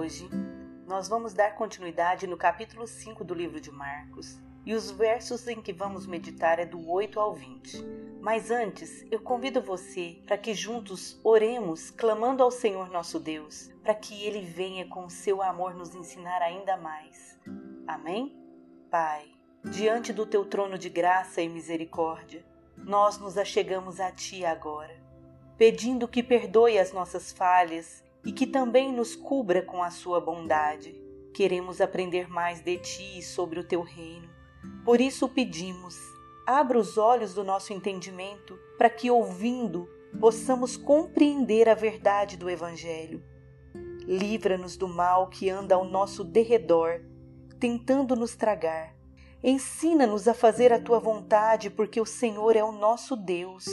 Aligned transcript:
hoje 0.00 0.30
nós 0.86 1.08
vamos 1.08 1.34
dar 1.34 1.54
continuidade 1.54 2.26
no 2.26 2.34
capítulo 2.34 2.86
5 2.86 3.22
do 3.22 3.34
livro 3.34 3.60
de 3.60 3.70
Marcos 3.70 4.40
e 4.64 4.72
os 4.72 4.90
versos 4.90 5.46
em 5.46 5.60
que 5.60 5.74
vamos 5.74 6.06
meditar 6.06 6.58
é 6.58 6.64
do 6.64 6.90
8 6.90 7.20
ao 7.20 7.34
20. 7.34 7.84
Mas 8.18 8.50
antes, 8.50 9.04
eu 9.10 9.20
convido 9.20 9.60
você 9.60 10.22
para 10.24 10.38
que 10.38 10.54
juntos 10.54 11.20
oremos, 11.22 11.90
clamando 11.90 12.42
ao 12.42 12.50
Senhor 12.50 12.88
nosso 12.88 13.20
Deus, 13.20 13.70
para 13.82 13.94
que 13.94 14.24
Ele 14.24 14.40
venha 14.40 14.88
com 14.88 15.06
seu 15.10 15.42
amor 15.42 15.74
nos 15.74 15.94
ensinar 15.94 16.40
ainda 16.40 16.78
mais. 16.78 17.38
Amém? 17.86 18.34
Pai, 18.90 19.26
diante 19.62 20.14
do 20.14 20.24
teu 20.24 20.46
trono 20.46 20.78
de 20.78 20.88
graça 20.88 21.42
e 21.42 21.48
misericórdia, 21.48 22.42
nós 22.74 23.18
nos 23.18 23.36
achegamos 23.36 24.00
a 24.00 24.10
Ti 24.10 24.46
agora, 24.46 24.96
pedindo 25.58 26.08
que 26.08 26.22
perdoe 26.22 26.78
as 26.78 26.90
nossas 26.90 27.30
falhas 27.30 28.02
e 28.24 28.32
que 28.32 28.46
também 28.46 28.92
nos 28.92 29.16
cubra 29.16 29.62
com 29.62 29.82
a 29.82 29.90
Sua 29.90 30.20
bondade. 30.20 30.94
Queremos 31.32 31.80
aprender 31.80 32.28
mais 32.28 32.60
de 32.60 32.78
Ti 32.78 33.18
e 33.18 33.22
sobre 33.22 33.60
o 33.60 33.64
Teu 33.64 33.82
reino. 33.82 34.28
Por 34.84 35.00
isso 35.00 35.28
pedimos, 35.28 35.96
abra 36.46 36.78
os 36.78 36.98
olhos 36.98 37.34
do 37.34 37.44
nosso 37.44 37.72
entendimento 37.72 38.58
para 38.76 38.90
que, 38.90 39.10
ouvindo, 39.10 39.88
possamos 40.18 40.76
compreender 40.76 41.68
a 41.68 41.74
verdade 41.74 42.36
do 42.36 42.50
Evangelho. 42.50 43.22
Livra-nos 44.06 44.76
do 44.76 44.88
mal 44.88 45.28
que 45.28 45.48
anda 45.48 45.74
ao 45.74 45.84
nosso 45.84 46.24
derredor, 46.24 47.00
tentando 47.60 48.16
nos 48.16 48.34
tragar. 48.34 48.94
Ensina-nos 49.42 50.26
a 50.26 50.34
fazer 50.34 50.72
a 50.72 50.80
tua 50.80 50.98
vontade, 50.98 51.70
porque 51.70 52.00
o 52.00 52.06
Senhor 52.06 52.56
é 52.56 52.64
o 52.64 52.72
nosso 52.72 53.16
Deus. 53.16 53.66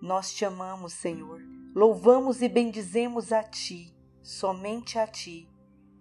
Nós 0.00 0.32
te 0.32 0.44
amamos, 0.44 0.92
Senhor. 0.92 1.49
Louvamos 1.72 2.42
e 2.42 2.48
bendizemos 2.48 3.30
a 3.30 3.44
ti, 3.44 3.94
somente 4.20 4.98
a 4.98 5.06
ti, 5.06 5.48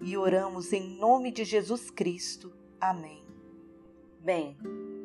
e 0.01 0.17
oramos 0.17 0.73
em 0.73 0.97
nome 0.97 1.29
de 1.29 1.43
Jesus 1.43 1.91
Cristo. 1.91 2.51
Amém. 2.81 3.23
Bem, 4.19 4.57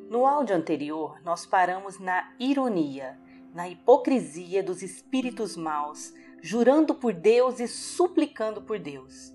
no 0.08 0.26
áudio 0.26 0.56
anterior 0.56 1.20
nós 1.22 1.44
paramos 1.44 1.98
na 1.98 2.34
ironia, 2.40 3.20
na 3.52 3.68
hipocrisia 3.68 4.62
dos 4.62 4.80
espíritos 4.80 5.54
maus, 5.54 6.14
jurando 6.40 6.94
por 6.94 7.12
Deus 7.12 7.60
e 7.60 7.68
suplicando 7.68 8.62
por 8.62 8.78
Deus. 8.78 9.34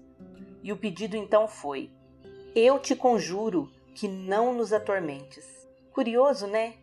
E 0.64 0.74
o 0.74 0.78
pedido 0.78 1.16
então 1.16 1.48
foi: 1.48 1.92
Eu 2.56 2.80
te 2.80 2.96
conjuro 2.96 3.72
que 3.94 4.08
não 4.08 4.52
nos 4.52 4.74
atormentes. 4.74 5.46
Curioso, 5.94 6.48
né? 6.48 6.78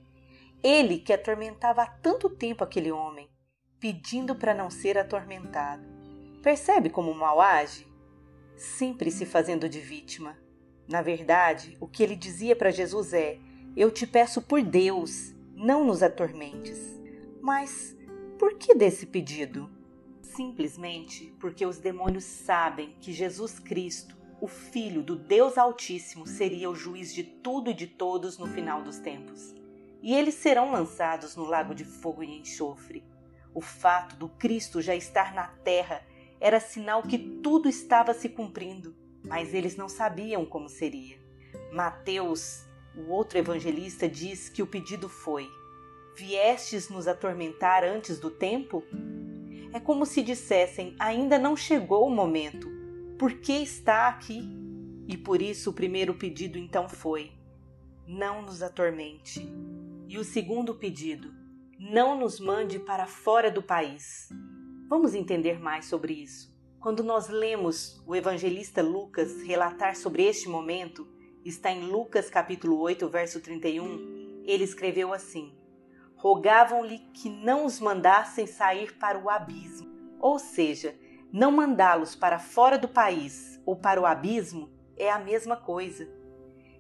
Ele 0.63 1.01
que 1.01 1.13
atormentava 1.13 1.83
há 1.83 1.87
tanto 1.87 2.31
tempo 2.31 2.63
aquele 2.63 2.93
homem, 2.93 3.29
pedindo 3.79 4.35
para 4.35 4.55
não 4.55 4.71
ser 4.71 4.97
atormentado. 4.99 5.87
Percebe 6.43 6.91
como 6.91 7.11
o 7.11 7.15
mal 7.15 7.41
age? 7.41 7.87
Sempre 8.57 9.11
se 9.11 9.27
fazendo 9.27 9.69
de 9.69 9.81
vítima. 9.81 10.39
Na 10.89 11.03
verdade, 11.03 11.77
o 11.81 11.87
que 11.87 12.03
ele 12.03 12.17
dizia 12.17 12.55
para 12.55 12.71
Jesus 12.71 13.13
é: 13.13 13.39
Eu 13.77 13.91
te 13.91 14.07
peço 14.07 14.41
por 14.41 14.63
Deus, 14.63 15.35
não 15.55 15.85
nos 15.85 16.03
atormentes. 16.03 16.79
Mas 17.41 17.97
por 18.39 18.55
que 18.55 18.75
desse 18.75 19.07
pedido? 19.07 19.71
Simplesmente 20.23 21.35
porque 21.41 21.65
os 21.65 21.79
demônios 21.79 22.25
sabem 22.25 22.95
que 23.01 23.13
Jesus 23.13 23.59
Cristo, 23.59 24.17
o 24.41 24.47
Filho 24.47 25.03
do 25.03 25.17
Deus 25.17 25.57
Altíssimo, 25.57 26.27
seria 26.27 26.71
o 26.71 26.75
juiz 26.75 27.15
de 27.15 27.25
tudo 27.25 27.71
e 27.71 27.75
de 27.75 27.87
todos 27.87 28.39
no 28.39 28.47
final 28.47 28.83
dos 28.83 28.99
tempos. 28.99 29.55
E 30.03 30.15
eles 30.15 30.35
serão 30.35 30.71
lançados 30.71 31.35
no 31.35 31.45
lago 31.45 31.75
de 31.75 31.85
fogo 31.85 32.23
e 32.23 32.39
enxofre. 32.39 33.03
O 33.57 33.61
fato 33.61 34.15
do 34.17 34.29
Cristo 34.29 34.81
já 34.81 34.95
estar 34.95 35.35
na 35.35 35.49
terra 35.49 36.01
era 36.41 36.61
sinal 36.61 37.03
que 37.03 37.19
tudo 37.19 37.69
estava 37.69 38.15
se 38.15 38.29
cumprindo 38.29 38.95
mas 39.27 39.53
eles 39.53 39.77
não 39.77 39.89
sabiam 39.89 40.45
como 40.45 40.69
seria. 40.69 41.19
Mateus, 41.73 42.65
o 42.97 43.11
outro 43.11 43.39
evangelista, 43.39 44.09
diz 44.09 44.49
que 44.49 44.63
o 44.63 44.67
pedido 44.67 45.09
foi: 45.09 45.49
Viestes 46.17 46.89
nos 46.89 47.07
atormentar 47.07 47.85
antes 47.85 48.19
do 48.19 48.31
tempo? 48.31 48.83
É 49.73 49.81
como 49.81 50.07
se 50.07 50.23
dissessem: 50.23 50.95
ainda 50.99 51.39
não 51.39 51.57
chegou 51.57 52.07
o 52.07 52.15
momento, 52.15 52.71
por 53.19 53.33
que 53.35 53.53
está 53.53 54.09
aqui? 54.09 54.49
E 55.09 55.17
por 55.17 55.43
isso 55.43 55.71
o 55.71 55.75
primeiro 55.75 56.15
pedido 56.15 56.59
então 56.59 56.89
foi: 56.89 57.33
Não 58.07 58.43
nos 58.43 58.63
atormente. 58.63 59.47
E 60.09 60.19
o 60.19 60.25
segundo 60.25 60.75
pedido: 60.75 61.35
Não 61.79 62.19
nos 62.19 62.41
mande 62.41 62.79
para 62.79 63.07
fora 63.07 63.51
do 63.51 63.63
país. 63.63 64.31
Vamos 64.89 65.15
entender 65.15 65.61
mais 65.61 65.85
sobre 65.85 66.15
isso. 66.15 66.51
Quando 66.81 67.05
nós 67.05 67.29
lemos 67.29 68.03
o 68.07 68.17
evangelista 68.17 68.81
Lucas 68.81 69.43
relatar 69.43 69.95
sobre 69.95 70.25
este 70.25 70.49
momento, 70.49 71.07
está 71.45 71.71
em 71.71 71.83
Lucas 71.83 72.31
capítulo 72.31 72.81
8, 72.81 73.07
verso 73.11 73.43
31, 73.43 74.43
ele 74.47 74.65
escreveu 74.65 75.13
assim: 75.13 75.55
Rogavam-lhe 76.15 76.99
que 77.13 77.29
não 77.29 77.67
os 77.67 77.79
mandassem 77.79 78.47
sair 78.47 78.97
para 78.97 79.19
o 79.19 79.29
abismo, 79.29 79.87
ou 80.19 80.39
seja, 80.39 80.99
não 81.31 81.53
mandá-los 81.53 82.17
para 82.17 82.39
fora 82.39 82.79
do 82.79 82.89
país 82.89 83.61
ou 83.67 83.77
para 83.77 84.01
o 84.01 84.07
abismo 84.07 84.71
é 84.97 85.11
a 85.11 85.19
mesma 85.19 85.59
coisa. 85.59 86.09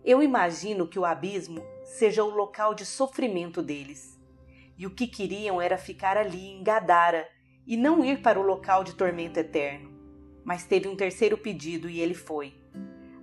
Eu 0.02 0.22
imagino 0.22 0.88
que 0.88 0.98
o 0.98 1.04
abismo 1.04 1.62
seja 1.84 2.24
o 2.24 2.30
local 2.30 2.72
de 2.72 2.86
sofrimento 2.86 3.62
deles. 3.62 4.15
E 4.76 4.86
o 4.86 4.90
que 4.90 5.06
queriam 5.06 5.60
era 5.60 5.78
ficar 5.78 6.16
ali 6.16 6.48
em 6.48 6.62
Gadara 6.62 7.28
e 7.66 7.76
não 7.76 8.04
ir 8.04 8.22
para 8.22 8.38
o 8.38 8.42
local 8.42 8.84
de 8.84 8.94
tormento 8.94 9.38
eterno 9.38 9.96
mas 10.46 10.64
teve 10.64 10.86
um 10.86 10.94
terceiro 10.94 11.36
pedido 11.36 11.90
e 11.90 11.98
ele 11.98 12.14
foi: 12.14 12.54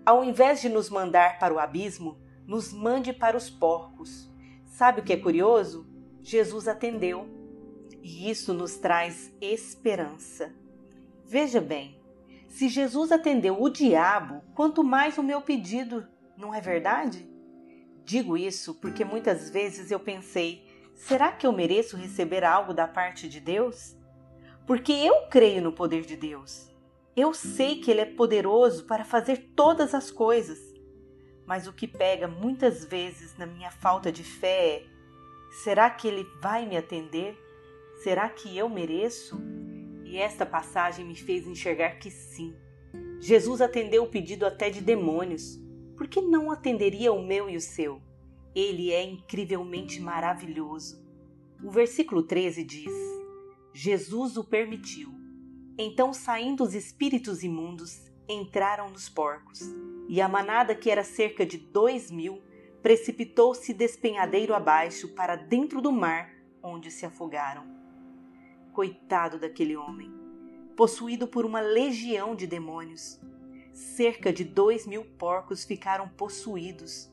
Ao 0.06 0.26
invés 0.26 0.60
de 0.62 0.68
nos 0.68 0.90
mandar 0.90 1.40
para 1.40 1.54
o 1.54 1.58
abismo, 1.58 2.18
nos 2.46 2.74
mande 2.74 3.14
para 3.14 3.38
os 3.38 3.50
porcos. 3.50 4.30
Sabe 4.66 5.00
o 5.00 5.04
que 5.06 5.14
é 5.14 5.18
curioso? 5.18 5.88
Jesus 6.22 6.68
atendeu. 6.68 7.30
E 8.02 8.30
isso 8.30 8.54
nos 8.54 8.76
traz 8.76 9.34
esperança. 9.40 10.54
Veja 11.26 11.62
bem, 11.62 11.98
se 12.50 12.68
Jesus 12.68 13.10
atendeu 13.10 13.62
o 13.62 13.70
diabo, 13.70 14.42
quanto 14.54 14.84
mais 14.84 15.18
o 15.18 15.24
meu 15.24 15.42
pedido, 15.42 16.06
não 16.36 16.54
é 16.54 16.60
verdade? 16.60 17.26
Digo 18.04 18.36
isso 18.36 18.74
porque 18.76 19.06
muitas 19.06 19.50
vezes 19.50 19.92
eu 19.92 20.00
pensei: 20.02 20.68
será 20.94 21.32
que 21.32 21.46
eu 21.46 21.52
mereço 21.52 21.98
receber 21.98 22.44
algo 22.44 22.74
da 22.74 22.88
parte 22.88 23.28
de 23.28 23.40
Deus? 23.40 23.96
Porque 24.66 24.94
eu 24.94 25.28
creio 25.30 25.62
no 25.62 25.74
poder 25.74 26.06
de 26.06 26.16
Deus. 26.16 26.72
Eu 27.16 27.34
sei 27.34 27.80
que 27.80 27.92
Ele 27.92 28.02
é 28.02 28.06
poderoso 28.06 28.86
para 28.86 29.06
fazer 29.06 29.52
todas 29.56 29.94
as 29.94 30.10
coisas, 30.10 30.60
mas 31.46 31.68
o 31.68 31.74
que 31.74 31.88
pega 31.88 32.28
muitas 32.28 32.86
vezes 32.86 33.38
na 33.38 33.46
minha 33.46 33.70
falta 33.70 34.12
de 34.12 34.24
fé 34.24 34.78
é: 34.78 34.86
será 35.64 35.90
que 35.90 36.08
Ele 36.08 36.26
vai 36.42 36.66
me 36.66 36.78
atender? 36.78 37.38
Será 38.02 38.30
que 38.30 38.58
eu 38.58 38.68
mereço? 38.68 39.40
E 40.04 40.18
esta 40.18 40.46
passagem 40.46 41.06
me 41.06 41.16
fez 41.16 41.46
enxergar 41.48 42.00
que 42.00 42.10
sim. 42.10 42.56
Jesus 43.20 43.62
atendeu 43.62 44.04
o 44.04 44.10
pedido 44.10 44.46
até 44.46 44.70
de 44.70 44.82
demônios. 44.82 45.60
Por 45.96 46.08
que 46.08 46.22
não 46.22 46.52
atenderia 46.52 47.14
o 47.14 47.24
meu 47.24 47.50
e 47.50 47.56
o 47.56 47.62
seu? 47.62 48.02
Ele 48.56 48.92
é 48.92 49.04
incrivelmente 49.04 50.00
maravilhoso. 50.00 51.04
O 51.64 51.72
versículo 51.72 52.24
13 52.24 52.64
diz: 52.64 52.92
Jesus 53.74 54.38
o 54.38 54.44
permitiu 54.44 55.24
então, 55.78 56.14
saindo 56.14 56.64
os 56.64 56.76
espíritos 56.76 57.44
imundos, 57.44 58.12
entraram 58.30 58.92
nos 58.92 59.10
porcos, 59.10 59.60
e 60.08 60.22
a 60.22 60.28
manada, 60.28 60.76
que 60.76 60.90
era 60.90 61.04
cerca 61.04 61.46
de 61.46 61.58
dois 61.58 62.12
mil, 62.12 62.44
precipitou-se 62.84 63.74
despenhadeiro 63.74 64.54
abaixo 64.54 65.08
para 65.16 65.36
dentro 65.36 65.82
do 65.82 65.92
mar, 65.92 66.32
onde 66.62 66.92
se 66.92 67.06
afogaram. 67.06 67.66
Coitado 68.72 69.40
daquele 69.40 69.76
homem, 69.76 70.14
possuído 70.78 71.28
por 71.28 71.44
uma 71.44 71.60
legião 71.60 72.36
de 72.36 72.46
demônios. 72.46 73.20
Cerca 73.72 74.32
de 74.32 74.44
dois 74.44 74.86
mil 74.86 75.04
porcos 75.18 75.64
ficaram 75.64 76.08
possuídos. 76.08 77.12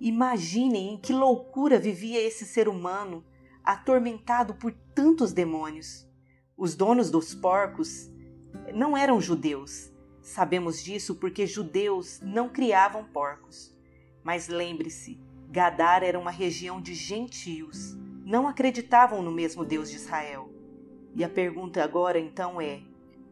Imaginem 0.00 0.94
em 0.94 0.96
que 0.96 1.12
loucura 1.12 1.78
vivia 1.78 2.18
esse 2.22 2.46
ser 2.46 2.68
humano, 2.68 3.22
atormentado 3.62 4.54
por 4.54 4.72
tantos 4.94 5.30
demônios. 5.30 6.08
Os 6.56 6.74
donos 6.74 7.10
dos 7.10 7.34
porcos 7.34 8.10
não 8.72 8.96
eram 8.96 9.20
judeus. 9.20 9.92
Sabemos 10.22 10.82
disso 10.82 11.16
porque 11.16 11.46
judeus 11.46 12.18
não 12.22 12.48
criavam 12.48 13.04
porcos. 13.04 13.76
Mas 14.24 14.48
lembre-se, 14.48 15.20
Gadar 15.50 16.02
era 16.02 16.18
uma 16.18 16.30
região 16.30 16.80
de 16.80 16.94
gentios. 16.94 17.94
Não 18.24 18.48
acreditavam 18.48 19.20
no 19.20 19.30
mesmo 19.30 19.66
Deus 19.66 19.90
de 19.90 19.96
Israel. 19.96 20.50
E 21.14 21.22
a 21.22 21.28
pergunta 21.28 21.84
agora 21.84 22.18
então 22.18 22.58
é: 22.58 22.80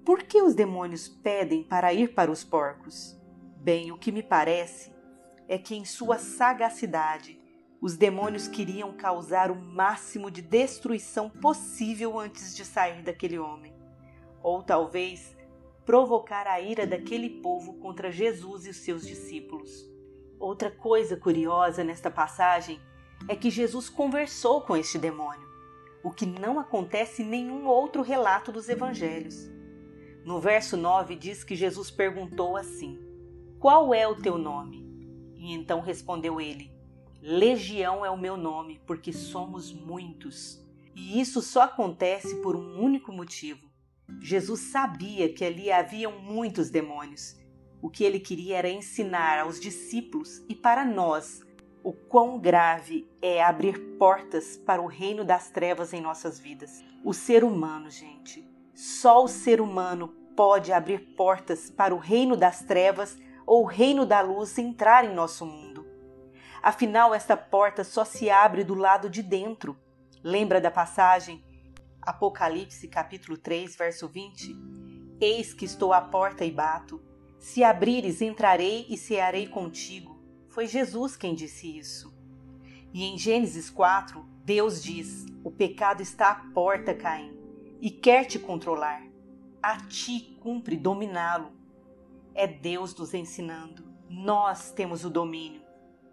por 0.04 0.22
que 0.22 0.42
os 0.42 0.54
demônios 0.54 1.08
pedem 1.08 1.62
para 1.62 1.94
ir 1.94 2.12
para 2.12 2.30
os 2.30 2.44
porcos? 2.44 3.18
Bem, 3.56 3.90
o 3.90 3.96
que 3.96 4.12
me 4.12 4.22
parece 4.22 4.97
é 5.48 5.56
que, 5.58 5.74
em 5.74 5.84
sua 5.84 6.18
sagacidade, 6.18 7.40
os 7.80 7.96
demônios 7.96 8.46
queriam 8.46 8.92
causar 8.92 9.50
o 9.50 9.56
máximo 9.56 10.30
de 10.30 10.42
destruição 10.42 11.30
possível 11.30 12.18
antes 12.18 12.54
de 12.54 12.64
sair 12.64 13.02
daquele 13.02 13.38
homem. 13.38 13.74
Ou 14.42 14.62
talvez 14.62 15.36
provocar 15.86 16.46
a 16.46 16.60
ira 16.60 16.86
daquele 16.86 17.40
povo 17.40 17.74
contra 17.74 18.12
Jesus 18.12 18.66
e 18.66 18.70
os 18.70 18.76
seus 18.76 19.06
discípulos. 19.06 19.88
Outra 20.38 20.70
coisa 20.70 21.16
curiosa 21.16 21.82
nesta 21.82 22.10
passagem 22.10 22.78
é 23.26 23.34
que 23.34 23.50
Jesus 23.50 23.88
conversou 23.88 24.60
com 24.60 24.76
este 24.76 24.98
demônio, 24.98 25.48
o 26.04 26.10
que 26.10 26.26
não 26.26 26.60
acontece 26.60 27.22
em 27.22 27.26
nenhum 27.26 27.66
outro 27.66 28.02
relato 28.02 28.52
dos 28.52 28.68
evangelhos. 28.68 29.50
No 30.24 30.40
verso 30.40 30.76
9 30.76 31.16
diz 31.16 31.42
que 31.42 31.56
Jesus 31.56 31.90
perguntou 31.90 32.56
assim: 32.56 32.98
Qual 33.58 33.94
é 33.94 34.06
o 34.06 34.20
teu 34.20 34.36
nome? 34.36 34.87
E 35.38 35.54
então 35.54 35.80
respondeu 35.80 36.40
ele: 36.40 36.70
Legião 37.22 38.04
é 38.04 38.10
o 38.10 38.18
meu 38.18 38.36
nome, 38.36 38.80
porque 38.86 39.12
somos 39.12 39.72
muitos. 39.72 40.62
E 40.94 41.20
isso 41.20 41.40
só 41.40 41.62
acontece 41.62 42.36
por 42.42 42.56
um 42.56 42.80
único 42.80 43.12
motivo. 43.12 43.66
Jesus 44.20 44.60
sabia 44.72 45.32
que 45.32 45.44
ali 45.44 45.70
haviam 45.70 46.20
muitos 46.20 46.70
demônios. 46.70 47.36
O 47.80 47.88
que 47.88 48.02
ele 48.02 48.18
queria 48.18 48.56
era 48.56 48.68
ensinar 48.68 49.38
aos 49.38 49.60
discípulos 49.60 50.42
e 50.48 50.54
para 50.54 50.84
nós 50.84 51.40
o 51.84 51.92
quão 51.92 52.38
grave 52.38 53.08
é 53.22 53.42
abrir 53.42 53.78
portas 53.96 54.56
para 54.56 54.82
o 54.82 54.86
reino 54.86 55.24
das 55.24 55.50
trevas 55.50 55.92
em 55.92 56.00
nossas 56.00 56.38
vidas. 56.38 56.82
O 57.04 57.14
ser 57.14 57.44
humano, 57.44 57.88
gente, 57.90 58.44
só 58.74 59.22
o 59.22 59.28
ser 59.28 59.60
humano 59.60 60.08
pode 60.34 60.72
abrir 60.72 61.14
portas 61.16 61.70
para 61.70 61.94
o 61.94 61.98
reino 61.98 62.36
das 62.36 62.62
trevas 62.62 63.16
ou 63.48 63.62
o 63.62 63.66
reino 63.66 64.04
da 64.04 64.20
luz 64.20 64.58
entrar 64.58 65.06
em 65.06 65.14
nosso 65.14 65.46
mundo. 65.46 65.86
Afinal, 66.62 67.14
esta 67.14 67.34
porta 67.34 67.82
só 67.82 68.04
se 68.04 68.28
abre 68.28 68.62
do 68.62 68.74
lado 68.74 69.08
de 69.08 69.22
dentro. 69.22 69.74
Lembra 70.22 70.60
da 70.60 70.70
passagem? 70.70 71.42
Apocalipse 72.02 72.86
capítulo 72.88 73.38
3, 73.38 73.74
verso 73.74 74.06
20? 74.06 74.54
Eis 75.18 75.54
que 75.54 75.64
estou 75.64 75.94
à 75.94 76.00
porta 76.02 76.44
e 76.44 76.50
bato. 76.50 77.02
Se 77.38 77.64
abrires, 77.64 78.20
entrarei 78.20 78.84
e 78.90 78.98
cearei 78.98 79.48
contigo. 79.48 80.20
Foi 80.48 80.66
Jesus 80.66 81.16
quem 81.16 81.34
disse 81.34 81.78
isso. 81.78 82.14
E 82.92 83.04
em 83.04 83.16
Gênesis 83.16 83.70
4, 83.70 84.22
Deus 84.44 84.82
diz: 84.82 85.24
O 85.42 85.50
pecado 85.50 86.02
está 86.02 86.32
à 86.32 86.34
porta, 86.52 86.94
Caim, 86.94 87.34
e 87.80 87.90
quer 87.90 88.26
te 88.26 88.38
controlar. 88.38 89.02
A 89.62 89.78
ti 89.86 90.36
cumpre 90.38 90.76
dominá-lo. 90.76 91.57
É 92.38 92.46
Deus 92.46 92.94
nos 92.94 93.14
ensinando. 93.14 93.82
Nós 94.08 94.70
temos 94.70 95.04
o 95.04 95.10
domínio. 95.10 95.60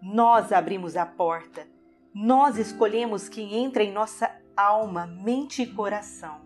Nós 0.02 0.50
abrimos 0.50 0.96
a 0.96 1.06
porta. 1.06 1.68
Nós 2.12 2.58
escolhemos 2.58 3.28
quem 3.28 3.54
entra 3.54 3.84
em 3.84 3.92
nossa 3.92 4.36
alma, 4.56 5.06
mente 5.06 5.62
e 5.62 5.72
coração. 5.72 6.40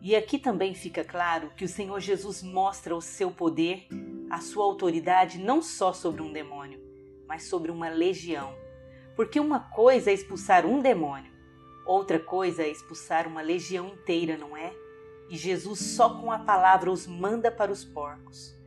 E 0.00 0.16
aqui 0.16 0.38
também 0.38 0.72
fica 0.72 1.04
claro 1.04 1.50
que 1.54 1.66
o 1.66 1.68
Senhor 1.68 2.00
Jesus 2.00 2.42
mostra 2.42 2.96
o 2.96 3.02
seu 3.02 3.30
poder, 3.30 3.86
a 4.30 4.40
sua 4.40 4.64
autoridade 4.64 5.38
não 5.38 5.60
só 5.60 5.92
sobre 5.92 6.22
um 6.22 6.32
demônio, 6.32 6.80
mas 7.28 7.46
sobre 7.46 7.70
uma 7.70 7.90
legião. 7.90 8.54
Porque 9.14 9.38
uma 9.38 9.60
coisa 9.60 10.10
é 10.10 10.14
expulsar 10.14 10.64
um 10.64 10.80
demônio, 10.80 11.30
outra 11.84 12.18
coisa 12.18 12.62
é 12.62 12.70
expulsar 12.70 13.28
uma 13.28 13.42
legião 13.42 13.86
inteira, 13.86 14.38
não 14.38 14.56
é? 14.56 14.74
E 15.28 15.36
Jesus 15.36 15.78
só 15.94 16.18
com 16.18 16.32
a 16.32 16.38
palavra 16.38 16.90
os 16.90 17.06
manda 17.06 17.52
para 17.52 17.70
os 17.70 17.84
porcos. 17.84 18.63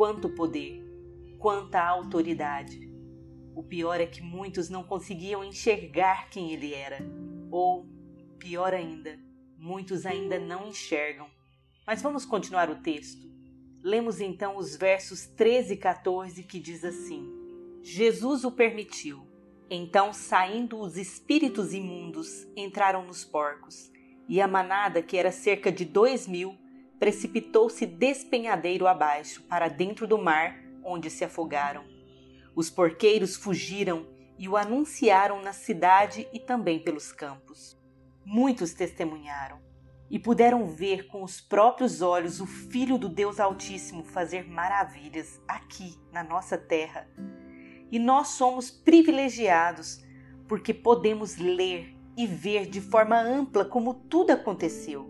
Quanto 0.00 0.30
poder, 0.30 0.82
quanta 1.38 1.78
autoridade. 1.78 2.90
O 3.54 3.62
pior 3.62 4.00
é 4.00 4.06
que 4.06 4.22
muitos 4.22 4.70
não 4.70 4.82
conseguiam 4.82 5.44
enxergar 5.44 6.30
quem 6.30 6.52
ele 6.52 6.72
era, 6.72 7.00
ou, 7.50 7.86
pior 8.38 8.72
ainda, 8.72 9.18
muitos 9.58 10.06
ainda 10.06 10.38
não 10.38 10.68
enxergam. 10.68 11.28
Mas 11.86 12.00
vamos 12.00 12.24
continuar 12.24 12.70
o 12.70 12.76
texto. 12.76 13.30
Lemos 13.82 14.22
então 14.22 14.56
os 14.56 14.74
versos 14.74 15.26
13 15.26 15.74
e 15.74 15.76
14 15.76 16.44
que 16.44 16.58
diz 16.58 16.82
assim: 16.82 17.30
Jesus 17.82 18.42
o 18.42 18.50
permitiu. 18.50 19.20
Então, 19.68 20.14
saindo 20.14 20.80
os 20.80 20.96
espíritos 20.96 21.74
imundos, 21.74 22.48
entraram 22.56 23.04
nos 23.04 23.22
porcos, 23.22 23.92
e 24.26 24.40
a 24.40 24.48
manada, 24.48 25.02
que 25.02 25.18
era 25.18 25.30
cerca 25.30 25.70
de 25.70 25.84
dois 25.84 26.26
mil, 26.26 26.56
precipitou-se 27.00 27.86
despenhadeiro 27.86 28.86
abaixo 28.86 29.42
para 29.44 29.68
dentro 29.68 30.06
do 30.06 30.18
mar, 30.18 30.62
onde 30.84 31.08
se 31.08 31.24
afogaram. 31.24 31.82
Os 32.54 32.68
porqueiros 32.68 33.34
fugiram 33.34 34.06
e 34.38 34.46
o 34.46 34.56
anunciaram 34.56 35.40
na 35.42 35.54
cidade 35.54 36.28
e 36.30 36.38
também 36.38 36.78
pelos 36.78 37.10
campos. 37.10 37.80
Muitos 38.22 38.74
testemunharam 38.74 39.58
e 40.10 40.18
puderam 40.18 40.66
ver 40.66 41.06
com 41.06 41.22
os 41.22 41.40
próprios 41.40 42.02
olhos 42.02 42.38
o 42.38 42.46
Filho 42.46 42.98
do 42.98 43.08
Deus 43.08 43.40
Altíssimo 43.40 44.04
fazer 44.04 44.46
maravilhas 44.46 45.40
aqui 45.48 45.94
na 46.12 46.22
nossa 46.22 46.58
terra. 46.58 47.08
E 47.90 47.98
nós 47.98 48.28
somos 48.28 48.70
privilegiados 48.70 50.04
porque 50.46 50.74
podemos 50.74 51.36
ler 51.36 51.96
e 52.14 52.26
ver 52.26 52.66
de 52.66 52.80
forma 52.80 53.18
ampla 53.18 53.64
como 53.64 53.94
tudo 53.94 54.32
aconteceu. 54.32 55.08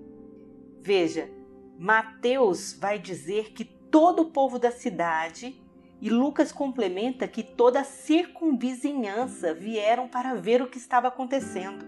Veja, 0.80 1.39
Mateus 1.82 2.76
vai 2.78 2.98
dizer 2.98 3.52
que 3.54 3.64
todo 3.64 4.20
o 4.20 4.30
povo 4.30 4.58
da 4.58 4.70
cidade 4.70 5.58
e 5.98 6.10
Lucas 6.10 6.52
complementa 6.52 7.26
que 7.26 7.42
toda 7.42 7.80
a 7.80 7.84
circunvizinhança 7.84 9.54
vieram 9.54 10.06
para 10.06 10.34
ver 10.34 10.60
o 10.60 10.66
que 10.68 10.76
estava 10.76 11.08
acontecendo. 11.08 11.86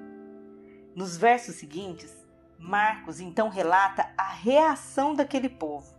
Nos 0.94 1.18
versos 1.18 1.56
seguintes, 1.56 2.10
Marcos 2.58 3.20
então 3.20 3.50
relata 3.50 4.10
a 4.16 4.32
reação 4.32 5.14
daquele 5.14 5.50
povo. 5.50 5.94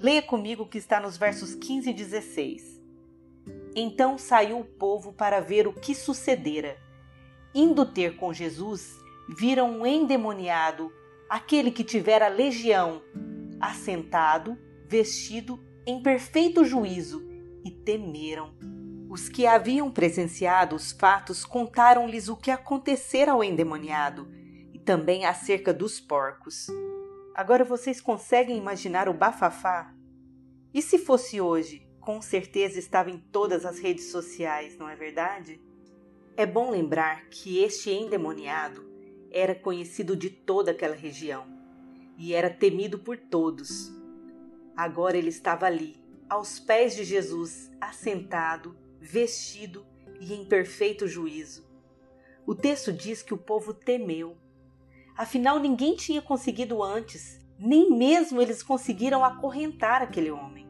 Leia 0.00 0.22
comigo 0.22 0.64
o 0.64 0.68
que 0.68 0.78
está 0.78 0.98
nos 0.98 1.16
versos 1.16 1.54
15 1.54 1.88
e 1.88 1.94
16. 1.94 2.82
Então 3.76 4.18
saiu 4.18 4.58
o 4.58 4.64
povo 4.64 5.12
para 5.12 5.38
ver 5.38 5.68
o 5.68 5.72
que 5.72 5.94
sucedera. 5.94 6.76
Indo 7.54 7.86
ter 7.86 8.16
com 8.16 8.32
Jesus, 8.32 8.98
viram 9.28 9.70
um 9.70 9.86
endemoniado, 9.86 10.90
aquele 11.28 11.70
que 11.70 11.84
tivera 11.84 12.28
legião, 12.28 13.02
assentado, 13.60 14.56
vestido 14.86 15.58
em 15.86 16.02
perfeito 16.02 16.64
juízo 16.64 17.26
e 17.64 17.70
temeram. 17.70 18.54
Os 19.08 19.28
que 19.28 19.46
haviam 19.46 19.90
presenciado 19.90 20.74
os 20.76 20.92
fatos 20.92 21.44
contaram-lhes 21.44 22.28
o 22.28 22.36
que 22.36 22.50
acontecera 22.50 23.32
ao 23.32 23.42
endemoniado 23.42 24.28
e 24.72 24.78
também 24.78 25.24
acerca 25.24 25.72
dos 25.72 26.00
porcos. 26.00 26.66
Agora 27.34 27.64
vocês 27.64 28.00
conseguem 28.00 28.56
imaginar 28.56 29.08
o 29.08 29.14
bafafá? 29.14 29.92
E 30.72 30.82
se 30.82 30.98
fosse 30.98 31.40
hoje, 31.40 31.86
com 32.00 32.20
certeza 32.20 32.78
estava 32.78 33.10
em 33.10 33.18
todas 33.18 33.64
as 33.64 33.78
redes 33.78 34.10
sociais, 34.10 34.76
não 34.76 34.88
é 34.88 34.96
verdade? 34.96 35.60
É 36.36 36.44
bom 36.44 36.70
lembrar 36.70 37.28
que 37.30 37.58
este 37.62 37.90
endemoniado 37.90 38.95
era 39.30 39.54
conhecido 39.54 40.16
de 40.16 40.30
toda 40.30 40.70
aquela 40.70 40.94
região 40.94 41.46
e 42.16 42.34
era 42.34 42.50
temido 42.50 42.98
por 42.98 43.18
todos. 43.18 43.92
Agora 44.76 45.16
ele 45.16 45.28
estava 45.28 45.66
ali, 45.66 46.02
aos 46.28 46.58
pés 46.58 46.94
de 46.96 47.04
Jesus, 47.04 47.70
assentado, 47.80 48.76
vestido 49.00 49.86
e 50.20 50.34
em 50.34 50.44
perfeito 50.44 51.06
juízo. 51.06 51.66
O 52.46 52.54
texto 52.54 52.92
diz 52.92 53.22
que 53.22 53.34
o 53.34 53.38
povo 53.38 53.74
temeu. 53.74 54.36
Afinal, 55.16 55.58
ninguém 55.58 55.96
tinha 55.96 56.22
conseguido 56.22 56.82
antes, 56.82 57.40
nem 57.58 57.90
mesmo 57.90 58.40
eles 58.40 58.62
conseguiram 58.62 59.24
acorrentar 59.24 60.02
aquele 60.02 60.30
homem. 60.30 60.66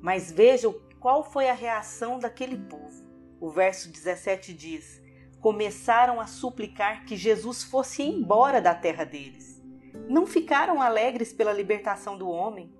Mas 0.00 0.32
vejam 0.32 0.74
qual 0.98 1.22
foi 1.22 1.48
a 1.48 1.54
reação 1.54 2.18
daquele 2.18 2.56
povo. 2.56 3.04
O 3.40 3.50
verso 3.50 3.90
17 3.90 4.54
diz: 4.54 5.01
Começaram 5.42 6.20
a 6.20 6.26
suplicar 6.28 7.04
que 7.04 7.16
Jesus 7.16 7.64
fosse 7.64 8.00
embora 8.00 8.60
da 8.60 8.76
terra 8.76 9.02
deles. 9.02 9.60
Não 10.08 10.24
ficaram 10.24 10.80
alegres 10.80 11.32
pela 11.32 11.52
libertação 11.52 12.16
do 12.16 12.28
homem, 12.28 12.72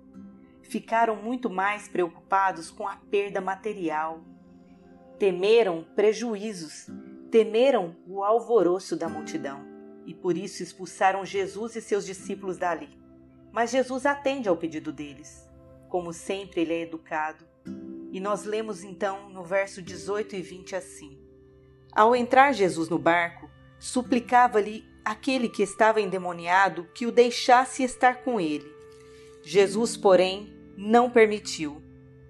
ficaram 0.61 1.17
muito 1.17 1.49
mais 1.49 1.89
preocupados 1.89 2.71
com 2.71 2.87
a 2.87 2.95
perda 2.95 3.41
material. 3.41 4.21
Temeram 5.19 5.85
prejuízos, 5.93 6.87
temeram 7.29 7.97
o 8.07 8.23
alvoroço 8.23 8.95
da 8.95 9.09
multidão 9.09 9.65
e 10.05 10.13
por 10.13 10.37
isso 10.37 10.63
expulsaram 10.63 11.25
Jesus 11.25 11.75
e 11.75 11.81
seus 11.81 12.05
discípulos 12.05 12.57
dali. 12.57 12.97
Mas 13.51 13.71
Jesus 13.71 14.05
atende 14.05 14.47
ao 14.47 14.55
pedido 14.55 14.93
deles. 14.93 15.49
Como 15.89 16.13
sempre, 16.13 16.61
ele 16.61 16.73
é 16.73 16.81
educado. 16.83 17.45
E 18.09 18.21
nós 18.21 18.45
lemos 18.45 18.85
então 18.85 19.29
no 19.29 19.43
verso 19.43 19.81
18 19.81 20.37
e 20.37 20.41
20 20.41 20.75
assim: 20.77 21.22
Ao 21.95 22.15
entrar 22.15 22.53
Jesus 22.53 22.89
no 22.89 22.97
barco, 22.97 23.49
suplicava-lhe 23.79 24.83
aquele 25.05 25.47
que 25.47 25.61
estava 25.61 26.01
endemoniado 26.01 26.87
que 26.93 27.05
o 27.05 27.11
deixasse 27.11 27.83
estar 27.83 28.23
com 28.23 28.39
ele. 28.39 28.71
Jesus, 29.43 29.95
porém, 29.95 30.53
não 30.75 31.09
permitiu, 31.09 31.81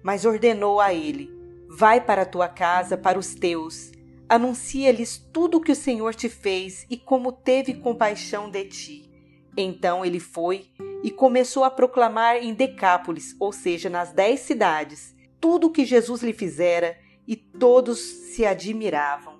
mas 0.02 0.24
ordenou 0.24 0.80
a 0.80 0.92
ele: 0.92 1.30
Vai 1.68 2.00
para 2.00 2.22
a 2.22 2.26
tua 2.26 2.48
casa, 2.48 2.96
para 2.96 3.18
os 3.18 3.34
teus, 3.34 3.90
anuncia-lhes 4.28 5.16
tudo 5.32 5.58
o 5.58 5.60
que 5.60 5.72
o 5.72 5.76
Senhor 5.76 6.14
te 6.14 6.28
fez 6.28 6.84
e 6.90 6.96
como 6.96 7.32
teve 7.32 7.74
compaixão 7.74 8.50
de 8.50 8.64
ti. 8.64 9.10
Então 9.56 10.04
ele 10.04 10.20
foi 10.20 10.70
e 11.02 11.10
começou 11.10 11.64
a 11.64 11.70
proclamar 11.70 12.36
em 12.36 12.52
Decápolis, 12.52 13.34
ou 13.38 13.52
seja, 13.52 13.88
nas 13.88 14.12
dez 14.12 14.40
cidades, 14.40 15.14
tudo 15.40 15.68
o 15.68 15.70
que 15.70 15.84
Jesus 15.84 16.22
lhe 16.22 16.32
fizera 16.32 16.98
e 17.26 17.36
todos 17.36 17.98
se 17.98 18.44
admiravam. 18.44 19.33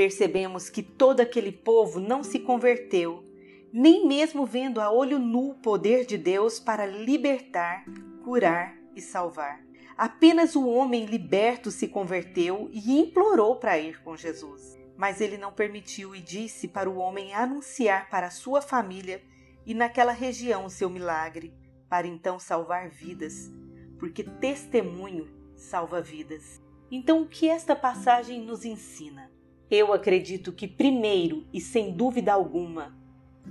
Percebemos 0.00 0.70
que 0.70 0.82
todo 0.82 1.20
aquele 1.20 1.52
povo 1.52 2.00
não 2.00 2.24
se 2.24 2.38
converteu, 2.38 3.22
nem 3.70 4.08
mesmo 4.08 4.46
vendo 4.46 4.80
a 4.80 4.90
olho 4.90 5.18
nu 5.18 5.50
o 5.50 5.54
poder 5.56 6.06
de 6.06 6.16
Deus 6.16 6.58
para 6.58 6.86
libertar, 6.86 7.84
curar 8.24 8.74
e 8.96 9.00
salvar. 9.02 9.62
Apenas 9.98 10.56
o 10.56 10.66
homem 10.66 11.04
liberto 11.04 11.70
se 11.70 11.86
converteu 11.86 12.70
e 12.72 12.98
implorou 12.98 13.56
para 13.56 13.78
ir 13.78 14.02
com 14.02 14.16
Jesus. 14.16 14.74
Mas 14.96 15.20
ele 15.20 15.36
não 15.36 15.52
permitiu 15.52 16.16
e 16.16 16.20
disse 16.22 16.66
para 16.66 16.88
o 16.88 16.96
homem 16.96 17.34
anunciar 17.34 18.08
para 18.08 18.30
sua 18.30 18.62
família 18.62 19.22
e 19.66 19.74
naquela 19.74 20.12
região 20.12 20.64
o 20.64 20.70
seu 20.70 20.88
milagre, 20.88 21.52
para 21.90 22.06
então 22.06 22.38
salvar 22.38 22.88
vidas, 22.88 23.52
porque 23.98 24.24
testemunho 24.24 25.28
salva 25.54 26.00
vidas. 26.00 26.58
Então, 26.90 27.20
o 27.20 27.28
que 27.28 27.50
esta 27.50 27.76
passagem 27.76 28.40
nos 28.40 28.64
ensina? 28.64 29.30
Eu 29.70 29.92
acredito 29.92 30.50
que, 30.50 30.66
primeiro 30.66 31.46
e 31.52 31.60
sem 31.60 31.92
dúvida 31.92 32.32
alguma, 32.32 32.92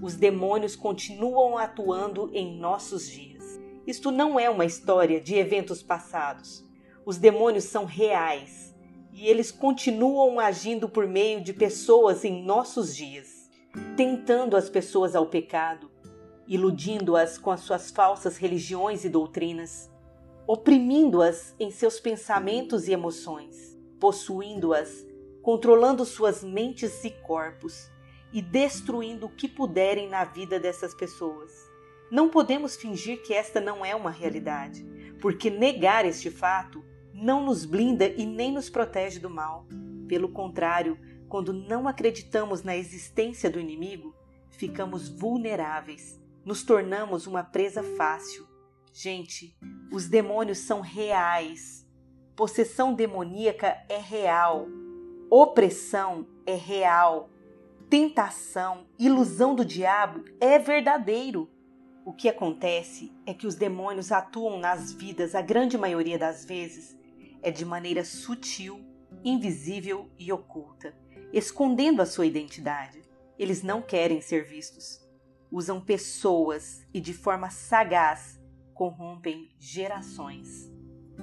os 0.02 0.16
demônios 0.16 0.76
continuam 0.76 1.58
atuando 1.58 2.30
em 2.34 2.58
nossos 2.60 3.10
dias. 3.10 3.58
Isto 3.88 4.12
não 4.12 4.38
é 4.38 4.50
uma 4.50 4.66
história 4.66 5.22
de 5.22 5.36
eventos 5.36 5.82
passados. 5.82 6.66
Os 7.06 7.18
demônios 7.18 7.64
são 7.64 7.86
reais 7.86 8.76
e 9.14 9.28
eles 9.28 9.50
continuam 9.50 10.42
agindo 10.42 10.90
por 10.90 11.08
meio 11.08 11.42
de 11.42 11.54
pessoas 11.54 12.26
em 12.26 12.44
nossos 12.44 12.94
dias, 12.94 13.50
tentando 13.96 14.58
as 14.58 14.70
pessoas 14.70 15.16
ao 15.16 15.26
pecado, 15.26 15.90
iludindo-as 16.46 17.38
com 17.38 17.50
as 17.50 17.62
suas 17.62 17.92
falsas 17.92 18.36
religiões 18.36 19.06
e 19.06 19.10
doutrinas, 19.10 19.90
oprimindo-as 20.46 21.56
em 21.58 21.72
seus 21.72 21.98
pensamentos 21.98 22.88
e 22.90 22.92
emoções, 22.92 23.78
possuindo-as, 24.00 25.06
controlando 25.42 26.06
suas 26.06 26.44
mentes 26.44 27.04
e 27.04 27.10
corpos 27.10 27.90
e 28.32 28.42
destruindo 28.42 29.26
o 29.26 29.30
que 29.30 29.48
puderem 29.48 30.08
na 30.08 30.24
vida 30.24 30.60
dessas 30.60 30.94
pessoas. 30.94 31.52
Não 32.12 32.30
podemos 32.30 32.76
fingir 32.76 33.22
que 33.22 33.34
esta 33.34 33.60
não 33.60 33.86
é 33.86 33.96
uma 33.96 34.12
realidade, 34.12 34.86
porque 35.22 35.50
negar 35.50 36.06
este 36.06 36.30
fato 36.30 36.84
não 37.14 37.44
nos 37.44 37.66
blinda 37.66 38.08
e 38.08 38.26
nem 38.26 38.52
nos 38.52 38.70
protege 38.70 39.20
do 39.20 39.30
mal. 39.30 39.68
Pelo 40.08 40.30
contrário, 40.30 40.98
quando 41.28 41.54
não 41.54 41.88
acreditamos 41.88 42.64
na 42.64 42.76
existência 42.76 43.50
do 43.50 43.60
inimigo, 43.60 44.16
ficamos 44.50 45.10
vulneráveis 45.10 46.20
nos 46.50 46.64
tornamos 46.64 47.28
uma 47.28 47.44
presa 47.44 47.84
fácil. 47.84 48.48
Gente, 48.92 49.56
os 49.92 50.08
demônios 50.08 50.58
são 50.58 50.82
reais. 50.82 51.88
Possessão 52.36 52.94
demoníaca 52.94 53.78
é 53.88 53.98
real. 53.98 54.68
Opressão 55.30 56.28
é 56.46 56.56
real. 56.56 57.30
Tentação, 57.90 58.88
ilusão 58.98 59.56
do 59.56 59.66
diabo 59.66 60.24
é 60.40 60.60
verdadeiro. 60.60 61.50
O 62.06 62.14
que 62.14 62.28
acontece 62.28 63.12
é 63.26 63.34
que 63.34 63.48
os 63.48 63.56
demônios 63.56 64.12
atuam 64.12 64.60
nas 64.60 64.92
vidas, 64.92 65.36
a 65.36 65.42
grande 65.42 65.78
maioria 65.78 66.18
das 66.18 66.46
vezes, 66.46 66.98
é 67.42 67.52
de 67.52 67.66
maneira 67.66 68.04
sutil, 68.04 68.84
invisível 69.24 70.10
e 70.18 70.32
oculta, 70.32 70.96
escondendo 71.32 72.02
a 72.02 72.06
sua 72.06 72.26
identidade. 72.26 73.02
Eles 73.38 73.64
não 73.64 73.82
querem 73.82 74.22
ser 74.22 74.46
vistos 74.46 75.10
usam 75.52 75.82
pessoas 75.82 76.86
e 76.94 77.00
de 77.00 77.14
forma 77.14 77.50
sagaz 77.50 78.40
corrompem 78.74 79.50
gerações. 79.60 80.72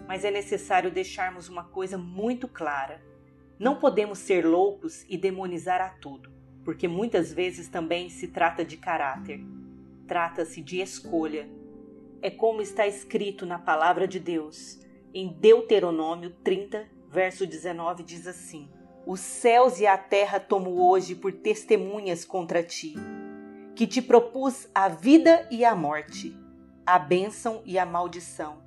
Mas 0.06 0.24
é 0.24 0.30
necessário 0.30 0.90
deixarmos 0.90 1.48
uma 1.48 1.64
coisa 1.64 1.96
muito 1.96 2.48
clara: 2.48 3.00
não 3.58 3.76
podemos 3.76 4.18
ser 4.18 4.46
loucos 4.46 5.04
e 5.08 5.16
demonizar 5.16 5.80
a 5.80 5.88
tudo, 5.88 6.30
porque 6.64 6.86
muitas 6.86 7.32
vezes 7.32 7.68
também 7.68 8.08
se 8.08 8.28
trata 8.28 8.64
de 8.64 8.76
caráter, 8.76 9.40
trata-se 10.06 10.60
de 10.60 10.80
escolha. 10.80 11.48
É 12.20 12.30
como 12.30 12.60
está 12.60 12.86
escrito 12.86 13.46
na 13.46 13.58
palavra 13.58 14.06
de 14.06 14.18
Deus, 14.18 14.80
em 15.14 15.28
Deuteronômio 15.28 16.30
30, 16.42 16.86
verso 17.08 17.46
19, 17.46 18.02
diz 18.02 18.26
assim: 18.26 18.68
Os 19.06 19.20
céus 19.20 19.80
e 19.80 19.86
a 19.86 19.96
terra 19.96 20.40
tomo 20.40 20.82
hoje 20.82 21.14
por 21.14 21.32
testemunhas 21.32 22.24
contra 22.24 22.62
ti 22.62 22.94
que 23.76 23.86
te 23.86 24.00
propus 24.00 24.66
a 24.74 24.88
vida 24.88 25.46
e 25.50 25.62
a 25.62 25.76
morte, 25.76 26.34
a 26.86 26.98
bênção 26.98 27.60
e 27.66 27.78
a 27.78 27.84
maldição. 27.84 28.62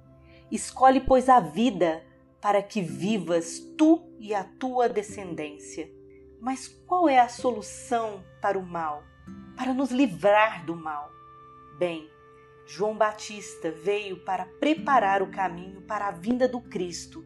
Escolhe, 0.52 1.00
pois, 1.00 1.28
a 1.28 1.40
vida 1.40 2.04
para 2.42 2.62
que 2.62 2.82
vivas 2.82 3.60
tu 3.78 4.10
e 4.20 4.34
a 4.34 4.44
tua 4.44 4.88
descendência. 4.88 5.92
Mas 6.40 6.68
qual 6.68 7.10
é 7.10 7.20
a 7.20 7.28
solução 7.28 8.24
para 8.42 8.58
o 8.58 8.66
mal? 8.66 9.04
Para 9.58 9.74
nos 9.74 9.92
livrar 9.92 10.66
do 10.66 10.76
mal? 10.76 11.12
Bem, 11.78 12.10
João 12.66 12.96
Batista 12.96 13.72
veio 13.72 14.18
para 14.24 14.46
preparar 14.46 15.22
o 15.22 15.32
caminho 15.32 15.82
para 15.82 16.08
a 16.08 16.12
vinda 16.12 16.48
do 16.48 16.62
Cristo 16.62 17.26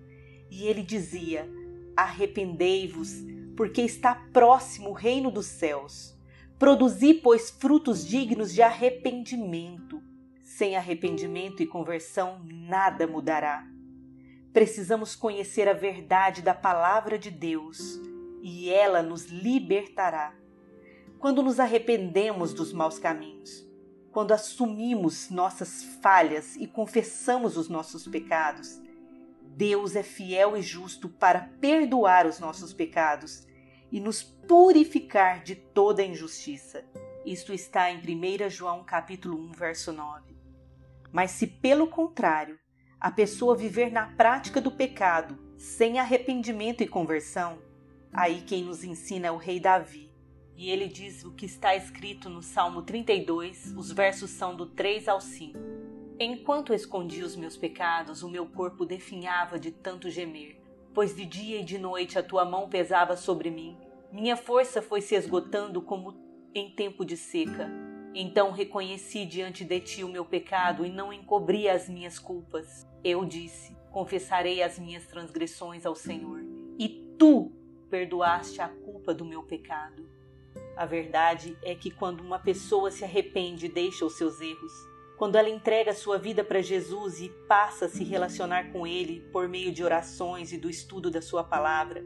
e 0.50 0.68
ele 0.68 0.82
dizia: 0.82 1.48
Arrependei-vos, 1.96 3.12
porque 3.56 3.82
está 3.82 4.16
próximo 4.32 4.90
o 4.90 4.94
reino 4.94 5.30
dos 5.30 5.46
céus. 5.46 6.18
Produzi, 6.58 7.14
pois, 7.16 7.50
frutos 7.50 8.08
dignos 8.08 8.54
de 8.54 8.62
arrependimento. 8.62 10.02
Sem 10.44 10.76
arrependimento 10.76 11.62
e 11.62 11.68
conversão, 11.68 12.42
nada 12.46 13.06
mudará. 13.06 13.73
Precisamos 14.54 15.16
conhecer 15.16 15.68
a 15.68 15.74
verdade 15.74 16.44
da 16.44 16.54
palavra 16.54 17.18
de 17.18 17.32
Deus 17.32 18.00
e 18.40 18.70
ela 18.70 19.02
nos 19.02 19.26
libertará. 19.26 20.36
Quando 21.18 21.42
nos 21.42 21.60
arrependemos 21.60 22.54
dos 22.54 22.72
maus 22.72 23.00
caminhos, 23.00 23.68
quando 24.12 24.32
assumimos 24.32 25.32
nossas 25.32 25.84
falhas 26.04 26.56
e 26.56 26.68
confessamos 26.68 27.58
os 27.58 27.68
nossos 27.68 28.08
pecados, 28.08 28.80
Deus 29.42 29.96
é 29.96 30.04
fiel 30.04 30.56
e 30.56 30.62
justo 30.62 31.10
para 31.10 31.50
perdoar 31.60 32.28
os 32.28 32.40
nossos 32.40 32.74
pecados 32.74 33.48
e 33.92 34.00
nos 34.00 34.22
purificar 34.22 35.42
de 35.42 35.56
toda 35.56 36.04
injustiça. 36.04 36.86
Isto 37.26 37.54
está 37.54 37.90
em 37.90 37.98
1 37.98 38.52
João 38.52 38.84
capítulo 38.84 39.36
1, 39.36 39.52
verso 39.54 39.92
9. 39.92 40.36
Mas 41.12 41.32
se 41.32 41.48
pelo 41.48 41.88
contrário, 41.88 42.60
a 43.04 43.12
pessoa 43.12 43.56
viver 43.56 43.92
na 43.92 44.08
prática 44.08 44.60
do 44.60 44.72
pecado, 44.72 45.38
sem 45.56 46.00
arrependimento 46.00 46.82
e 46.82 46.88
conversão, 46.88 47.60
aí 48.12 48.42
quem 48.42 48.64
nos 48.64 48.84
ensina 48.84 49.28
é 49.28 49.32
o 49.32 49.38
rei 49.38 49.60
Davi. 49.60 50.10
E 50.56 50.72
ele 50.72 50.88
diz 50.88 51.24
o 51.24 51.32
que 51.32 51.46
está 51.46 51.76
escrito 51.76 52.30
no 52.30 52.42
Salmo 52.42 52.82
32, 52.82 53.76
os 53.78 53.92
versos 53.92 54.32
são 54.32 54.56
do 54.56 54.66
3 54.66 55.08
ao 55.08 55.22
5. 55.22 55.60
Enquanto 56.20 56.74
escondi 56.74 57.22
os 57.22 57.36
meus 57.36 57.56
pecados, 57.56 58.24
o 58.24 58.30
meu 58.30 58.48
corpo 58.48 58.86
definhava 58.86 59.60
de 59.60 59.72
tanto 59.72 60.10
gemer 60.10 60.64
pois 60.94 61.16
de 61.16 61.26
dia 61.26 61.60
e 61.60 61.64
de 61.64 61.78
noite 61.78 62.20
a 62.20 62.24
tua 62.24 62.46
mão 62.46 62.70
pesava 62.70 63.18
sobre 63.18 63.50
mim. 63.50 63.76
Minha 64.12 64.38
força 64.38 64.82
foi 64.82 65.02
se 65.02 65.16
esgotando 65.16 65.82
como 65.82 66.16
em 66.54 66.70
tempo 66.70 67.04
de 67.04 67.18
seca. 67.18 67.70
Então 68.14 68.52
reconheci 68.52 69.26
diante 69.26 69.66
de 69.66 69.80
ti 69.80 70.04
o 70.04 70.10
meu 70.10 70.24
pecado 70.24 70.86
e 70.86 70.92
não 70.92 71.12
encobri 71.12 71.68
as 71.68 71.90
minhas 71.90 72.20
culpas. 72.20 72.88
Eu 73.04 73.26
disse: 73.26 73.76
Confessarei 73.92 74.64
as 74.64 74.80
minhas 74.80 75.06
transgressões 75.06 75.86
ao 75.86 75.94
Senhor, 75.94 76.40
e 76.80 76.88
tu 77.20 77.52
perdoaste 77.90 78.62
a 78.62 78.70
culpa 78.70 79.14
do 79.14 79.26
meu 79.26 79.44
pecado. 79.44 80.08
A 80.78 80.86
verdade 80.86 81.58
é 81.62 81.76
que 81.76 81.92
quando 81.92 82.22
uma 82.22 82.40
pessoa 82.40 82.90
se 82.90 83.04
arrepende 83.04 83.66
e 83.66 83.70
deixa 83.70 84.06
os 84.06 84.18
seus 84.18 84.40
erros, 84.40 84.72
quando 85.18 85.36
ela 85.36 85.50
entrega 85.50 85.94
sua 85.94 86.18
vida 86.18 86.44
para 86.44 86.62
Jesus 86.62 87.20
e 87.20 87.30
passa 87.48 87.86
a 87.86 87.90
se 87.90 88.04
relacionar 88.04 88.72
com 88.72 88.88
Ele 88.88 89.20
por 89.32 89.48
meio 89.48 89.72
de 89.72 89.84
orações 89.84 90.52
e 90.52 90.58
do 90.58 90.70
estudo 90.70 91.12
da 91.12 91.22
Sua 91.22 91.44
palavra, 91.44 92.04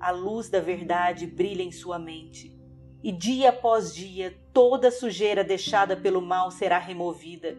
a 0.00 0.10
luz 0.10 0.48
da 0.48 0.60
verdade 0.60 1.26
brilha 1.26 1.62
em 1.62 1.70
sua 1.70 1.98
mente. 1.98 2.58
E 3.02 3.12
dia 3.12 3.50
após 3.50 3.94
dia, 3.94 4.36
toda 4.52 4.90
sujeira 4.90 5.44
deixada 5.44 5.96
pelo 5.96 6.20
mal 6.20 6.50
será 6.50 6.78
removida 6.78 7.58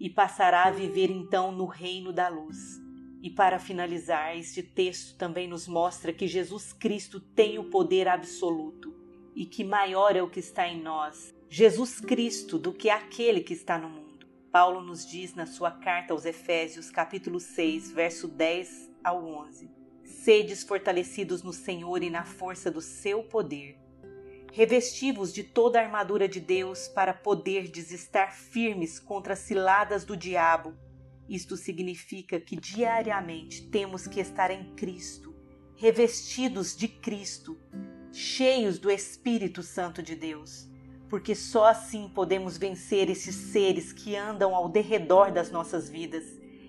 e 0.00 0.08
passará 0.08 0.64
a 0.64 0.70
viver 0.70 1.10
então 1.10 1.52
no 1.52 1.66
reino 1.66 2.12
da 2.12 2.28
luz. 2.28 2.80
E 3.22 3.28
para 3.28 3.58
finalizar, 3.58 4.34
este 4.36 4.62
texto 4.62 5.14
também 5.18 5.46
nos 5.46 5.68
mostra 5.68 6.12
que 6.12 6.26
Jesus 6.26 6.72
Cristo 6.72 7.20
tem 7.20 7.58
o 7.58 7.64
poder 7.64 8.08
absoluto 8.08 8.96
e 9.36 9.44
que 9.44 9.62
maior 9.62 10.16
é 10.16 10.22
o 10.22 10.30
que 10.30 10.40
está 10.40 10.66
em 10.66 10.82
nós, 10.82 11.34
Jesus 11.48 12.00
Cristo, 12.00 12.58
do 12.58 12.72
que 12.72 12.88
aquele 12.88 13.40
que 13.40 13.52
está 13.52 13.78
no 13.78 13.90
mundo. 13.90 14.26
Paulo 14.50 14.80
nos 14.80 15.06
diz 15.06 15.34
na 15.34 15.46
sua 15.46 15.70
carta 15.70 16.14
aos 16.14 16.24
Efésios, 16.24 16.90
capítulo 16.90 17.38
6, 17.38 17.92
verso 17.92 18.26
10 18.26 18.90
ao 19.04 19.24
11: 19.24 19.70
Sedes 20.02 20.64
fortalecidos 20.64 21.42
no 21.42 21.52
Senhor 21.52 22.02
e 22.02 22.10
na 22.10 22.24
força 22.24 22.70
do 22.70 22.80
seu 22.80 23.22
poder. 23.22 23.78
Revestivos 24.52 25.32
de 25.32 25.44
toda 25.44 25.78
a 25.78 25.84
armadura 25.84 26.28
de 26.28 26.40
Deus 26.40 26.88
para 26.88 27.14
poderdes 27.14 27.92
estar 27.92 28.34
firmes 28.34 28.98
contra 28.98 29.34
as 29.34 29.38
ciladas 29.38 30.04
do 30.04 30.16
diabo. 30.16 30.74
Isto 31.28 31.56
significa 31.56 32.40
que 32.40 32.56
diariamente 32.56 33.68
temos 33.68 34.08
que 34.08 34.18
estar 34.18 34.50
em 34.50 34.74
Cristo, 34.74 35.32
revestidos 35.76 36.76
de 36.76 36.88
Cristo, 36.88 37.56
cheios 38.12 38.80
do 38.80 38.90
Espírito 38.90 39.62
Santo 39.62 40.02
de 40.02 40.16
Deus, 40.16 40.68
porque 41.08 41.36
só 41.36 41.66
assim 41.66 42.08
podemos 42.08 42.58
vencer 42.58 43.08
esses 43.08 43.36
seres 43.36 43.92
que 43.92 44.16
andam 44.16 44.52
ao 44.52 44.68
derredor 44.68 45.30
das 45.30 45.52
nossas 45.52 45.88
vidas, 45.88 46.24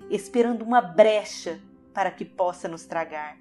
esperando 0.07 0.61
uma 0.61 0.81
brecha 0.81 1.59
para 1.95 2.11
que 2.11 2.25
possa 2.25 2.67
nos 2.67 2.85
tragar. 2.85 3.39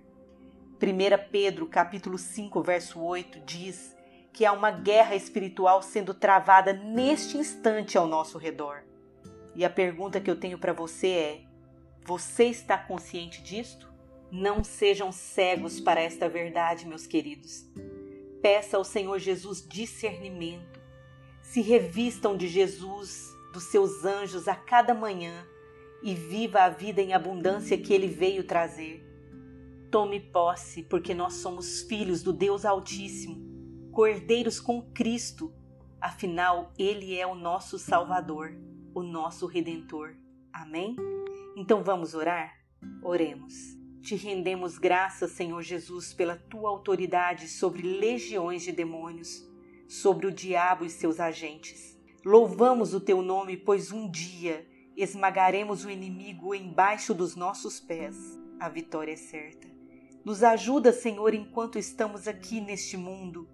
1 0.83 1.31
Pedro 1.31 1.67
capítulo 1.67 2.17
5, 2.17 2.63
verso 2.63 3.03
8 3.03 3.41
diz 3.45 4.00
que 4.33 4.45
há 4.45 4.53
uma 4.53 4.71
guerra 4.71 5.15
espiritual 5.15 5.83
sendo 5.83 6.15
travada 6.15 6.73
neste 6.73 7.37
instante 7.37 7.99
ao 7.99 8.07
nosso 8.07 8.39
redor. 8.39 8.85
E 9.55 9.65
a 9.65 9.71
pergunta 9.71 10.21
que 10.21 10.31
eu 10.31 10.39
tenho 10.39 10.59
para 10.59 10.73
você 10.73 11.09
é: 11.09 11.41
você 12.05 12.45
está 12.45 12.79
consciente 12.79 13.43
disto? 13.43 13.89
Não 14.31 14.63
sejam 14.63 15.11
cegos 15.11 15.81
para 15.81 16.01
esta 16.01 16.29
verdade, 16.29 16.87
meus 16.87 17.07
queridos. 17.07 17.67
Peça 18.41 18.77
ao 18.77 18.85
Senhor 18.85 19.19
Jesus 19.19 19.67
discernimento. 19.67 20.81
Se 21.43 21.61
revistam 21.61 22.37
de 22.37 22.47
Jesus, 22.47 23.29
dos 23.53 23.65
seus 23.65 24.05
anjos 24.05 24.47
a 24.47 24.55
cada 24.55 24.95
manhã 24.95 25.45
e 26.03 26.15
viva 26.15 26.61
a 26.61 26.69
vida 26.69 27.03
em 27.03 27.13
abundância 27.13 27.77
que 27.77 27.93
ele 27.93 28.07
veio 28.07 28.45
trazer. 28.45 29.05
Tome 29.91 30.21
posse, 30.21 30.85
porque 30.85 31.13
nós 31.13 31.35
somos 31.35 31.83
filhos 31.83 32.23
do 32.23 32.33
Deus 32.33 32.65
Altíssimo 32.65 33.50
cordeiros 33.91 34.61
com 34.61 34.83
Cristo, 34.93 35.53
afinal, 36.01 36.73
Ele 36.79 37.19
é 37.19 37.27
o 37.27 37.35
nosso 37.35 37.79
Salvador, 37.79 38.57
o 38.95 39.03
nosso 39.03 39.47
Redentor. 39.47 40.17
Amém? 40.53 40.97
Então 41.57 41.83
vamos 41.83 42.15
orar? 42.15 42.57
Oremos. 43.03 43.55
Te 44.01 44.15
rendemos 44.15 44.79
graças, 44.79 45.33
Senhor 45.33 45.61
Jesus, 45.63 46.15
pela 46.15 46.37
tua 46.37 46.71
autoridade 46.71 47.49
sobre 47.49 47.83
legiões 47.83 48.63
de 48.63 48.73
demônios, 48.73 49.47
sobre 49.87 50.27
o 50.27 50.33
diabo 50.33 50.85
e 50.85 50.91
seus 50.91 51.21
agentes. 51.21 51.99
Louvamos 52.25 52.95
o 52.95 53.01
teu 53.01 53.21
nome, 53.21 53.57
pois 53.57 53.93
um 53.93 54.11
dia 54.11 54.67
esmagaremos 54.97 55.85
o 55.85 55.91
inimigo 55.91 56.55
embaixo 56.55 57.13
dos 57.13 57.37
nossos 57.37 57.79
pés. 57.81 58.17
A 58.59 58.69
vitória 58.69 59.13
é 59.13 59.17
certa. 59.17 59.69
Nos 60.25 60.43
ajuda, 60.43 60.93
Senhor, 60.93 61.35
enquanto 61.35 61.79
estamos 61.79 62.29
aqui 62.29 62.61
neste 62.61 62.97
mundo 62.97 63.49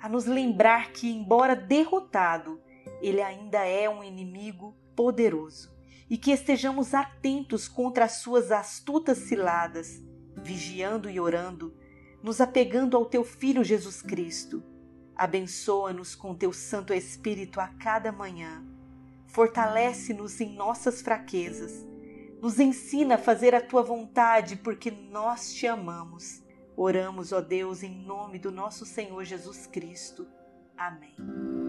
a 0.00 0.08
nos 0.08 0.26
lembrar 0.26 0.92
que, 0.92 1.10
embora 1.10 1.56
derrotado, 1.56 2.60
ele 3.00 3.20
ainda 3.20 3.64
é 3.64 3.88
um 3.88 4.02
inimigo 4.02 4.76
poderoso 4.94 5.76
e 6.08 6.16
que 6.16 6.30
estejamos 6.30 6.94
atentos 6.94 7.68
contra 7.68 8.04
as 8.04 8.12
suas 8.12 8.50
astutas 8.50 9.18
ciladas, 9.18 10.02
vigiando 10.36 11.10
e 11.10 11.20
orando, 11.20 11.74
nos 12.22 12.40
apegando 12.40 12.96
ao 12.96 13.04
teu 13.04 13.24
Filho 13.24 13.62
Jesus 13.62 14.00
Cristo. 14.00 14.62
Abençoa-nos 15.14 16.14
com 16.14 16.34
teu 16.34 16.52
Santo 16.52 16.94
Espírito 16.94 17.60
a 17.60 17.68
cada 17.68 18.10
manhã. 18.10 18.64
Fortalece-nos 19.26 20.40
em 20.40 20.54
nossas 20.54 21.02
fraquezas. 21.02 21.86
Nos 22.40 22.58
ensina 22.58 23.16
a 23.16 23.18
fazer 23.18 23.54
a 23.54 23.60
tua 23.60 23.82
vontade, 23.82 24.56
porque 24.56 24.90
nós 24.90 25.52
te 25.52 25.66
amamos 25.66 26.42
Oramos, 26.80 27.32
ó 27.32 27.40
Deus, 27.40 27.82
em 27.82 27.90
nome 27.90 28.38
do 28.38 28.52
nosso 28.52 28.86
Senhor 28.86 29.24
Jesus 29.24 29.66
Cristo. 29.66 30.28
Amém. 30.76 31.67